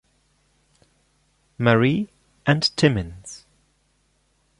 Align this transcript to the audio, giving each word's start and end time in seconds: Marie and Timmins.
Marie 1.59 2.09
and 2.47 2.75
Timmins. 2.75 3.45